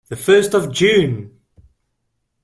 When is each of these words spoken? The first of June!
The 0.09 0.15
first 0.15 0.55
of 0.55 0.71
June! 0.73 1.31